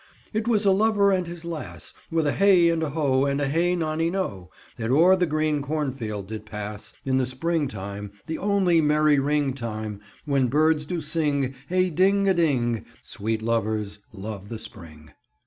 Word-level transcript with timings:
"It 0.33 0.47
was 0.47 0.65
a 0.65 0.71
lover 0.71 1.11
and 1.11 1.27
his 1.27 1.45
lass, 1.45 1.93
With 2.09 2.25
a 2.25 2.31
hey 2.31 2.69
and 2.69 2.81
a 2.81 2.89
ho, 2.89 3.25
and 3.25 3.39
a 3.39 3.47
hey 3.47 3.75
nonino, 3.75 4.49
That 4.77 4.89
o'er 4.89 5.15
the 5.15 5.27
green 5.27 5.61
cornfield 5.61 6.25
did 6.27 6.43
pass 6.43 6.95
In 7.05 7.17
the 7.17 7.27
spring 7.27 7.67
time, 7.67 8.13
the 8.25 8.39
only 8.39 8.81
merry 8.81 9.19
ring 9.19 9.53
time, 9.53 10.01
When 10.25 10.47
birds 10.47 10.87
do 10.87 11.01
sing, 11.01 11.53
hey 11.69 11.91
ding 11.91 12.27
a 12.27 12.33
ding 12.33 12.83
Sweet 13.03 13.43
lovers 13.43 13.99
love 14.11 14.49
the 14.49 14.57
spring." 14.57 15.11